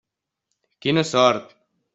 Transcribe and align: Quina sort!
Quina 0.85 1.03
sort! 1.13 1.55